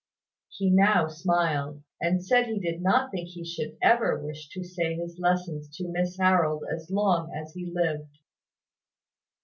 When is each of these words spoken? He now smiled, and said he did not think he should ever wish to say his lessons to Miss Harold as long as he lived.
He 0.49 0.71
now 0.71 1.07
smiled, 1.09 1.83
and 2.01 2.25
said 2.25 2.47
he 2.47 2.59
did 2.59 2.81
not 2.81 3.11
think 3.11 3.27
he 3.29 3.45
should 3.45 3.77
ever 3.83 4.19
wish 4.19 4.49
to 4.49 4.63
say 4.63 4.95
his 4.95 5.19
lessons 5.19 5.69
to 5.77 5.89
Miss 5.89 6.17
Harold 6.17 6.63
as 6.73 6.89
long 6.89 7.31
as 7.31 7.53
he 7.53 7.71
lived. 7.71 8.09